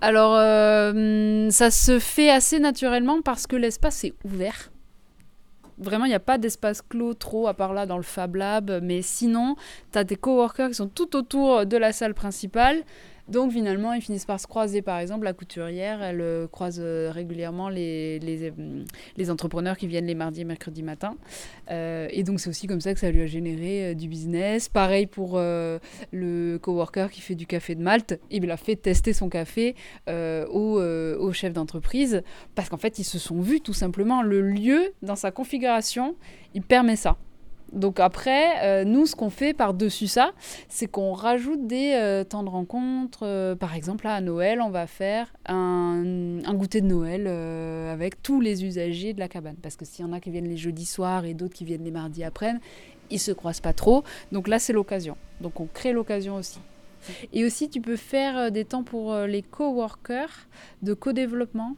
Alors, 0.00 0.34
euh, 0.36 1.50
ça 1.50 1.70
se 1.70 1.98
fait 1.98 2.30
assez 2.30 2.58
naturellement 2.58 3.20
parce 3.20 3.46
que 3.46 3.56
l'espace 3.56 4.04
est 4.04 4.14
ouvert. 4.24 4.72
Vraiment, 5.76 6.06
il 6.06 6.08
n'y 6.08 6.14
a 6.14 6.20
pas 6.20 6.38
d'espace 6.38 6.80
clos 6.80 7.14
trop, 7.14 7.46
à 7.46 7.54
part 7.54 7.74
là 7.74 7.84
dans 7.84 7.96
le 7.98 8.02
Fab 8.02 8.36
Lab. 8.36 8.80
Mais 8.82 9.02
sinon, 9.02 9.56
tu 9.92 9.98
as 9.98 10.04
des 10.04 10.16
coworkers 10.16 10.68
qui 10.68 10.74
sont 10.74 10.88
tout 10.88 11.16
autour 11.16 11.66
de 11.66 11.76
la 11.76 11.92
salle 11.92 12.14
principale. 12.14 12.84
Donc 13.30 13.52
finalement, 13.52 13.92
ils 13.92 14.02
finissent 14.02 14.24
par 14.24 14.40
se 14.40 14.48
croiser. 14.48 14.82
Par 14.82 14.98
exemple, 14.98 15.24
la 15.24 15.32
couturière, 15.32 16.02
elle 16.02 16.20
euh, 16.20 16.48
croise 16.48 16.80
euh, 16.82 17.12
régulièrement 17.12 17.68
les, 17.68 18.18
euh, 18.22 18.84
les 19.16 19.30
entrepreneurs 19.30 19.76
qui 19.76 19.86
viennent 19.86 20.06
les 20.06 20.16
mardis 20.16 20.40
et 20.40 20.44
mercredis 20.44 20.82
matin. 20.82 21.14
Et 21.70 22.24
donc 22.24 22.40
c'est 22.40 22.50
aussi 22.50 22.66
comme 22.66 22.80
ça 22.80 22.92
que 22.92 23.00
ça 23.00 23.10
lui 23.10 23.22
a 23.22 23.26
généré 23.26 23.94
du 23.94 24.08
business. 24.08 24.68
Pareil 24.68 25.06
pour 25.06 25.38
le 25.38 26.58
coworker 26.58 27.10
qui 27.10 27.20
fait 27.20 27.36
du 27.36 27.46
café 27.46 27.76
de 27.76 27.82
Malte. 27.82 28.18
Il 28.30 28.50
a 28.50 28.56
fait 28.56 28.74
tester 28.74 29.12
son 29.12 29.28
café 29.28 29.76
au, 30.08 30.80
au 30.80 31.32
chef 31.32 31.52
d'entreprise 31.52 32.22
parce 32.56 32.68
qu'en 32.68 32.76
fait, 32.76 32.98
ils 32.98 33.04
se 33.04 33.20
sont 33.20 33.40
vus 33.40 33.60
tout 33.60 33.72
simplement. 33.72 34.22
Le 34.22 34.40
lieu, 34.40 34.92
dans 35.02 35.16
sa 35.16 35.30
configuration, 35.30 36.16
il 36.54 36.62
permet 36.62 36.96
ça. 36.96 37.16
Donc 37.72 38.00
après, 38.00 38.64
euh, 38.64 38.84
nous, 38.84 39.06
ce 39.06 39.14
qu'on 39.14 39.30
fait 39.30 39.54
par-dessus 39.54 40.08
ça, 40.08 40.32
c'est 40.68 40.86
qu'on 40.86 41.12
rajoute 41.12 41.66
des 41.66 41.92
euh, 41.94 42.24
temps 42.24 42.42
de 42.42 42.48
rencontre. 42.48 43.20
Euh, 43.22 43.54
par 43.54 43.74
exemple, 43.74 44.04
là, 44.06 44.14
à 44.14 44.20
Noël, 44.20 44.60
on 44.60 44.70
va 44.70 44.86
faire 44.86 45.32
un, 45.46 46.02
goûter 46.54 46.80
de 46.80 46.86
Noël 46.86 47.26
avec 47.26 48.22
tous 48.22 48.40
les 48.40 48.64
usagers 48.64 49.12
de 49.12 49.20
la 49.20 49.28
cabane. 49.28 49.56
Parce 49.62 49.76
que 49.76 49.84
s'il 49.84 50.04
y 50.04 50.08
en 50.08 50.12
a 50.12 50.20
qui 50.20 50.30
viennent 50.30 50.48
les 50.48 50.56
jeudis 50.56 50.86
soirs 50.86 51.24
et 51.24 51.34
d'autres 51.34 51.54
qui 51.54 51.64
viennent 51.64 51.84
les 51.84 51.90
mardis 51.90 52.24
après, 52.24 52.54
ils 53.10 53.20
se 53.20 53.32
croisent 53.32 53.60
pas 53.60 53.72
trop. 53.72 54.04
Donc 54.32 54.48
là, 54.48 54.58
c'est 54.58 54.72
l'occasion. 54.72 55.16
Donc 55.40 55.60
on 55.60 55.66
crée 55.66 55.92
l'occasion 55.92 56.36
aussi. 56.36 56.58
Et 57.32 57.44
aussi, 57.44 57.70
tu 57.70 57.80
peux 57.80 57.96
faire 57.96 58.50
des 58.50 58.64
temps 58.64 58.82
pour 58.82 59.14
les 59.14 59.42
coworkers 59.42 60.48
de 60.82 60.92
co-développement 60.92 61.76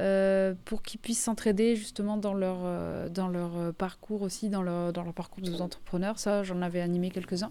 euh, 0.00 0.54
pour 0.64 0.82
qu'ils 0.82 1.00
puissent 1.00 1.22
s'entraider 1.22 1.76
justement 1.76 2.16
dans 2.16 2.34
leur, 2.34 2.58
euh, 2.64 3.08
dans 3.08 3.28
leur 3.28 3.56
euh, 3.56 3.72
parcours 3.72 4.22
aussi, 4.22 4.48
dans 4.48 4.62
leur, 4.62 4.92
dans 4.92 5.02
leur 5.02 5.14
parcours 5.14 5.42
de 5.42 5.52
entrepreneurs. 5.54 6.18
Ça, 6.18 6.42
j'en 6.42 6.60
avais 6.62 6.80
animé 6.80 7.10
quelques-uns. 7.10 7.50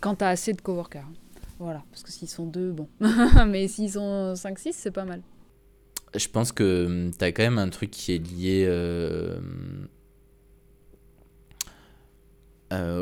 Quand 0.00 0.16
tu 0.16 0.24
as 0.24 0.28
assez 0.28 0.52
de 0.52 0.60
coworkers. 0.60 1.02
hein. 1.02 1.12
Voilà, 1.58 1.82
parce 1.90 2.02
que 2.02 2.10
s'ils 2.10 2.28
sont 2.28 2.46
deux, 2.46 2.72
bon. 2.72 2.88
Mais 3.46 3.68
s'ils 3.68 3.92
sont 3.92 4.34
5-6, 4.34 4.72
c'est 4.72 4.90
pas 4.90 5.04
mal. 5.04 5.22
Je 6.14 6.28
pense 6.28 6.52
que 6.52 7.10
tu 7.16 7.24
as 7.24 7.32
quand 7.32 7.42
même 7.42 7.58
un 7.58 7.70
truc 7.70 7.90
qui 7.90 8.12
est 8.12 8.18
lié 8.18 8.68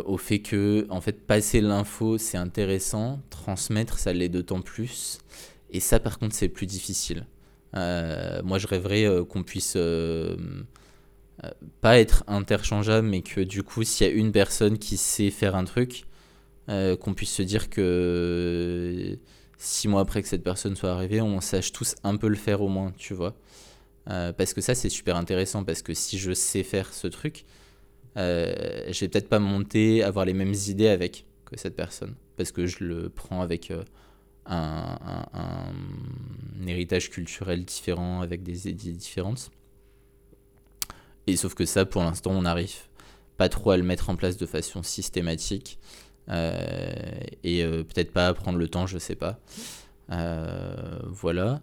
au 0.04 0.18
fait 0.18 0.40
que, 0.40 0.86
en 0.90 1.00
fait, 1.00 1.26
passer 1.26 1.62
l'info, 1.62 2.18
c'est 2.18 2.36
intéressant, 2.36 3.20
transmettre, 3.30 3.98
ça 3.98 4.12
l'est 4.12 4.28
d'autant 4.28 4.60
plus. 4.60 5.18
Et 5.70 5.80
ça, 5.80 5.98
par 5.98 6.18
contre, 6.18 6.34
c'est 6.34 6.48
plus 6.48 6.66
difficile. 6.66 7.24
Euh, 7.74 8.42
moi, 8.42 8.58
je 8.58 8.66
rêverais 8.66 9.04
euh, 9.04 9.24
qu'on 9.24 9.42
puisse 9.42 9.74
euh, 9.76 10.36
pas 11.80 11.98
être 11.98 12.24
interchangeable, 12.26 13.08
mais 13.08 13.22
que 13.22 13.40
du 13.40 13.62
coup, 13.62 13.82
s'il 13.84 14.06
y 14.06 14.10
a 14.10 14.12
une 14.12 14.32
personne 14.32 14.78
qui 14.78 14.96
sait 14.96 15.30
faire 15.30 15.56
un 15.56 15.64
truc, 15.64 16.04
qu'on 16.68 17.12
puisse 17.12 17.32
se 17.32 17.42
dire 17.42 17.68
que 17.68 19.18
six 19.58 19.88
mois 19.88 20.00
après 20.00 20.22
que 20.22 20.28
cette 20.28 20.42
personne 20.44 20.74
soit 20.74 20.90
arrivée, 20.90 21.20
on 21.20 21.40
sache 21.42 21.70
tous 21.72 21.96
un 22.02 22.16
peu 22.16 22.28
le 22.28 22.36
faire 22.36 22.62
au 22.62 22.68
moins, 22.68 22.92
tu 22.96 23.12
vois. 23.14 23.34
Parce 24.06 24.54
que 24.54 24.60
ça, 24.62 24.74
c'est 24.74 24.88
super 24.88 25.16
intéressant, 25.16 25.64
parce 25.64 25.82
que 25.82 25.92
si 25.92 26.18
je 26.18 26.32
sais 26.32 26.62
faire 26.62 26.94
ce 26.94 27.08
truc, 27.08 27.44
euh, 28.16 28.54
je 28.90 29.00
vais 29.00 29.08
peut-être 29.08 29.28
pas 29.28 29.38
monter, 29.38 30.02
avoir 30.02 30.24
les 30.24 30.34
mêmes 30.34 30.54
idées 30.68 30.88
avec 30.88 31.26
que 31.44 31.58
cette 31.58 31.76
personne, 31.76 32.14
parce 32.36 32.52
que 32.52 32.66
je 32.66 32.84
le 32.84 33.08
prends 33.08 33.42
avec 33.42 33.72
un, 34.46 34.98
un- 35.34 35.72
héritage 36.66 37.10
culturel 37.10 37.64
différent, 37.64 38.20
avec 38.20 38.42
des 38.42 38.68
idées 38.68 38.92
différentes. 38.92 39.50
Et 41.26 41.36
sauf 41.36 41.54
que 41.54 41.64
ça, 41.64 41.84
pour 41.84 42.02
l'instant, 42.02 42.30
on 42.30 42.42
n'arrive 42.42 42.74
pas 43.36 43.48
trop 43.48 43.70
à 43.70 43.76
le 43.76 43.82
mettre 43.82 44.10
en 44.10 44.16
place 44.16 44.36
de 44.36 44.46
façon 44.46 44.82
systématique. 44.82 45.78
Euh, 46.28 46.92
et 47.42 47.64
euh, 47.64 47.82
peut-être 47.82 48.12
pas 48.12 48.28
à 48.28 48.34
prendre 48.34 48.58
le 48.58 48.68
temps, 48.68 48.86
je 48.86 48.98
sais 48.98 49.16
pas. 49.16 49.40
Euh, 50.10 50.98
voilà. 51.06 51.60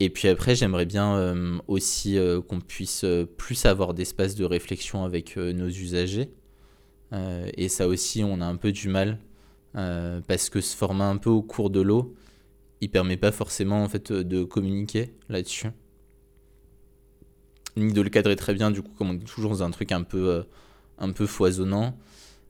Et 0.00 0.10
puis 0.10 0.28
après, 0.28 0.54
j'aimerais 0.54 0.86
bien 0.86 1.60
aussi 1.68 2.18
qu'on 2.48 2.60
puisse 2.60 3.04
plus 3.36 3.64
avoir 3.64 3.94
d'espace 3.94 4.34
de 4.34 4.44
réflexion 4.44 5.04
avec 5.04 5.36
nos 5.36 5.68
usagers. 5.68 6.30
Et 7.56 7.68
ça 7.68 7.86
aussi, 7.86 8.24
on 8.24 8.40
a 8.40 8.44
un 8.44 8.56
peu 8.56 8.72
du 8.72 8.88
mal 8.88 9.18
euh, 9.76 10.20
parce 10.26 10.50
que 10.50 10.60
se 10.60 10.76
former 10.76 11.04
un 11.04 11.16
peu 11.16 11.30
au 11.30 11.42
cours 11.42 11.70
de 11.70 11.80
l'eau, 11.80 12.14
il 12.80 12.90
permet 12.90 13.16
pas 13.16 13.32
forcément 13.32 13.82
en 13.82 13.88
fait 13.88 14.12
de 14.12 14.44
communiquer 14.44 15.14
là-dessus. 15.28 15.68
Ni 17.76 17.92
de 17.92 18.00
le 18.00 18.10
cadrer 18.10 18.36
très 18.36 18.54
bien 18.54 18.70
du 18.70 18.82
coup 18.82 18.92
comme 18.96 19.10
on 19.10 19.14
est 19.14 19.26
toujours 19.26 19.50
dans 19.50 19.62
un 19.62 19.70
truc 19.70 19.90
un 19.90 20.02
peu 20.02 20.44
un 20.98 21.10
peu 21.10 21.26
foisonnant. 21.26 21.96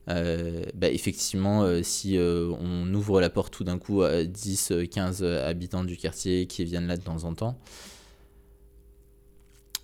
Bah, 0.07 0.89
effectivement 0.89 1.81
si 1.81 2.17
on 2.19 2.93
ouvre 2.93 3.21
la 3.21 3.31
porte 3.31 3.51
tout 3.53 3.63
d'un 3.63 3.79
coup 3.79 4.03
à 4.03 4.23
10 4.23 4.73
15 4.91 5.23
habitants 5.23 5.83
du 5.83 5.97
quartier 5.97 6.45
qui 6.45 6.63
viennent 6.63 6.85
là 6.85 6.97
de 6.97 7.01
temps 7.01 7.23
en 7.23 7.33
temps 7.33 7.57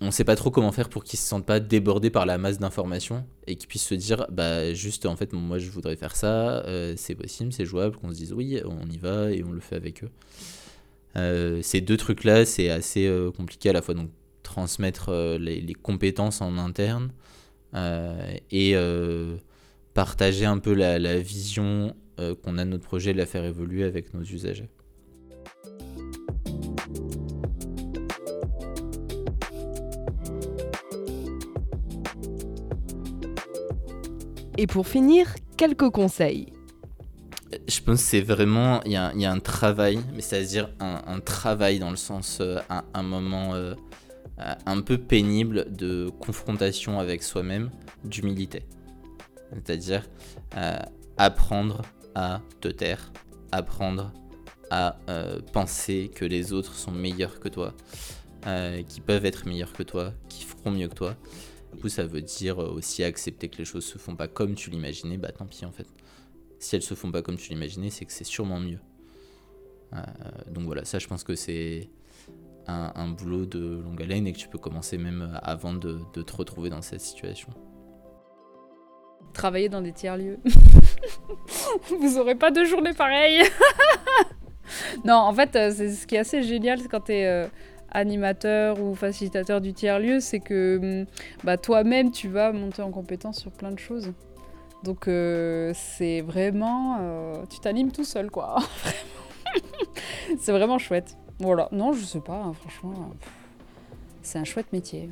on 0.02 0.10
sait 0.10 0.24
pas 0.24 0.34
trop 0.34 0.50
comment 0.50 0.72
faire 0.72 0.88
pour 0.88 1.04
qu'ils 1.04 1.18
se 1.18 1.26
sentent 1.26 1.46
pas 1.46 1.60
débordés 1.60 2.10
par 2.10 2.26
la 2.26 2.36
masse 2.36 2.58
d'informations 2.58 3.24
et 3.46 3.54
qu'ils 3.54 3.68
puissent 3.68 3.86
se 3.86 3.94
dire 3.94 4.26
bah 4.30 4.74
juste 4.74 5.06
en 5.06 5.14
fait 5.16 5.32
moi 5.32 5.58
je 5.58 5.70
voudrais 5.70 5.94
faire 5.96 6.16
ça 6.16 6.64
euh, 6.66 6.94
c'est 6.96 7.14
possible 7.14 7.52
c'est 7.52 7.64
jouable 7.64 7.96
qu'on 7.96 8.10
se 8.10 8.16
dise 8.16 8.32
oui 8.32 8.60
on 8.64 8.90
y 8.90 8.98
va 8.98 9.30
et 9.30 9.44
on 9.44 9.52
le 9.52 9.60
fait 9.60 9.76
avec 9.76 10.02
eux. 10.02 10.10
Euh, 11.16 11.62
ces 11.62 11.80
deux 11.80 11.96
trucs 11.96 12.24
là 12.24 12.44
c'est 12.44 12.68
assez 12.68 13.06
euh, 13.06 13.30
compliqué 13.30 13.70
à 13.70 13.72
la 13.72 13.80
fois 13.80 13.94
donc 13.94 14.10
transmettre 14.42 15.12
les, 15.38 15.74
compétences 15.74 16.40
en 16.40 16.58
interne 16.58 17.12
et 18.50 18.74
partager 19.94 20.44
un 20.44 20.58
peu 20.58 20.74
la, 20.74 20.98
la 20.98 21.18
vision 21.18 21.94
qu'on 22.18 22.58
a 22.58 22.64
de 22.64 22.70
notre 22.70 22.84
projet 22.84 23.14
la 23.14 23.24
faire 23.24 23.44
évoluer 23.44 23.84
avec 23.84 24.12
nos 24.14 24.22
usagers 24.22 24.68
Et 34.58 34.66
pour 34.66 34.86
finir, 34.86 35.34
quelques 35.56 35.88
conseils. 35.90 36.52
Je 37.68 37.80
pense 37.80 38.02
que 38.02 38.08
c'est 38.08 38.20
vraiment, 38.20 38.82
il 38.84 38.92
y, 38.92 38.96
a, 38.96 39.10
un 39.10 39.40
travail, 39.40 40.00
mais 40.14 40.20
c'est-à-dire 40.20 40.70
un, 40.80 41.20
travail 41.20 41.78
dans 41.78 41.90
le 41.90 41.96
sens, 41.96 42.38
euh, 42.40 42.58
un, 42.94 43.02
moment 43.02 43.54
euh, 43.54 43.74
un 44.66 44.80
peu 44.80 44.98
pénible 44.98 45.66
de 45.70 46.10
confrontation 46.20 46.98
avec 46.98 47.22
soi-même, 47.22 47.70
d'humilité. 48.04 48.64
C'est-à-dire 49.52 50.06
euh, 50.56 50.78
apprendre 51.16 51.82
à 52.14 52.40
te 52.60 52.68
taire, 52.68 53.12
apprendre 53.52 54.12
à 54.70 54.96
penser 55.52 56.10
que 56.14 56.24
les 56.24 56.54
autres 56.54 56.74
sont 56.74 56.92
meilleurs 56.92 57.40
que 57.40 57.50
toi, 57.50 57.74
qui 58.88 59.02
peuvent 59.02 59.26
être 59.26 59.46
meilleurs 59.46 59.74
que 59.74 59.82
toi, 59.82 60.14
qui 60.30 60.44
feront 60.44 60.70
mieux 60.70 60.88
que 60.88 60.94
toi. 60.94 61.16
Du 61.72 61.80
coup, 61.80 61.88
ça 61.88 62.04
veut 62.04 62.22
dire 62.22 62.58
aussi 62.58 63.02
accepter 63.02 63.48
que 63.48 63.58
les 63.58 63.64
choses 63.64 63.84
se 63.84 63.98
font 63.98 64.14
pas 64.14 64.28
comme 64.28 64.54
tu 64.54 64.70
l'imaginais, 64.70 65.16
bah 65.16 65.32
tant 65.32 65.46
pis 65.46 65.64
en 65.64 65.72
fait. 65.72 65.86
Si 66.58 66.76
elles 66.76 66.82
se 66.82 66.94
font 66.94 67.10
pas 67.10 67.22
comme 67.22 67.36
tu 67.36 67.50
l'imaginais, 67.50 67.90
c'est 67.90 68.04
que 68.04 68.12
c'est 68.12 68.24
sûrement 68.24 68.60
mieux. 68.60 68.78
Euh, 69.94 69.98
donc 70.50 70.64
voilà, 70.64 70.84
ça 70.84 70.98
je 70.98 71.06
pense 71.06 71.24
que 71.24 71.34
c'est 71.34 71.90
un, 72.66 73.08
boulot 73.08 73.46
de 73.46 73.80
longue 73.82 74.00
haleine 74.02 74.26
et 74.26 74.32
que 74.32 74.38
tu 74.38 74.48
peux 74.48 74.58
commencer 74.58 74.96
même 74.98 75.38
avant 75.42 75.74
de, 75.74 75.98
te 76.12 76.36
retrouver 76.36 76.70
dans 76.70 76.82
cette 76.82 77.00
situation. 77.00 77.48
Travailler 79.32 79.68
dans 79.68 79.80
des 79.80 79.92
tiers-lieux. 79.92 80.38
Vous 82.00 82.18
aurez 82.18 82.34
pas 82.34 82.50
deux 82.50 82.66
journées 82.66 82.92
pareilles. 82.92 83.42
non, 85.04 85.14
en 85.14 85.32
fait, 85.32 85.56
euh, 85.56 85.72
c'est 85.74 85.90
ce 85.90 86.06
qui 86.06 86.16
est 86.16 86.18
assez 86.18 86.42
génial 86.42 86.86
quand 86.88 87.00
tu 87.00 87.12
es 87.12 87.26
euh, 87.26 87.48
animateur 87.92 88.80
ou 88.80 88.94
facilitateur 88.94 89.60
du 89.60 89.72
tiers-lieu, 89.72 90.20
c'est 90.20 90.40
que 90.40 90.78
hum, 91.02 91.06
bah, 91.44 91.56
toi-même, 91.56 92.10
tu 92.10 92.28
vas 92.28 92.52
monter 92.52 92.82
en 92.82 92.90
compétence 92.90 93.40
sur 93.40 93.52
plein 93.52 93.70
de 93.70 93.78
choses. 93.78 94.12
Donc 94.82 95.06
euh, 95.06 95.72
c'est 95.74 96.20
vraiment... 96.20 96.98
Euh, 97.00 97.44
tu 97.48 97.60
t'animes 97.60 97.92
tout 97.92 98.04
seul, 98.04 98.30
quoi. 98.30 98.56
c'est 100.38 100.52
vraiment 100.52 100.78
chouette. 100.78 101.16
Voilà. 101.38 101.68
Non, 101.72 101.92
je 101.92 102.04
sais 102.04 102.20
pas, 102.20 102.42
hein, 102.44 102.52
franchement. 102.52 103.10
c'est 104.22 104.38
un 104.38 104.44
chouette 104.44 104.72
métier. 104.72 105.08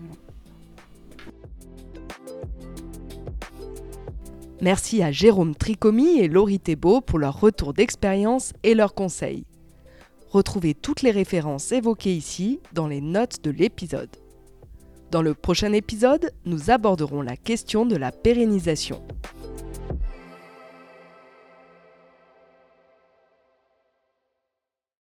Merci 4.60 5.02
à 5.02 5.10
Jérôme 5.10 5.54
Tricomi 5.54 6.18
et 6.18 6.28
Laurie 6.28 6.60
Thébault 6.60 7.00
pour 7.00 7.18
leur 7.18 7.40
retour 7.40 7.72
d'expérience 7.72 8.52
et 8.62 8.74
leurs 8.74 8.92
conseils. 8.92 9.44
Retrouvez 10.30 10.74
toutes 10.74 11.02
les 11.02 11.10
références 11.10 11.72
évoquées 11.72 12.14
ici 12.14 12.60
dans 12.72 12.86
les 12.86 13.00
notes 13.00 13.42
de 13.42 13.50
l'épisode. 13.50 14.10
Dans 15.10 15.22
le 15.22 15.34
prochain 15.34 15.72
épisode, 15.72 16.30
nous 16.44 16.70
aborderons 16.70 17.20
la 17.20 17.36
question 17.36 17.84
de 17.84 17.96
la 17.96 18.12
pérennisation. 18.12 19.02